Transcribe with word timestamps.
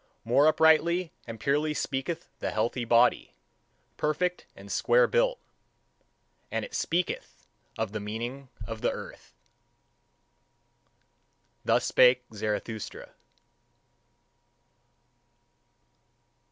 More 0.23 0.47
uprightly 0.47 1.11
and 1.27 1.39
purely 1.39 1.75
speaketh 1.75 2.27
the 2.39 2.49
healthy 2.49 2.85
body, 2.85 3.35
perfect 3.97 4.47
and 4.55 4.71
square 4.71 5.05
built; 5.05 5.39
and 6.49 6.65
it 6.65 6.73
speaketh 6.73 7.45
of 7.77 7.91
the 7.91 7.99
meaning 7.99 8.49
of 8.65 8.81
the 8.81 8.89
earth. 8.91 9.35
Thus 11.63 11.85
spake 11.85 12.23
Zarathustra. 12.33 13.11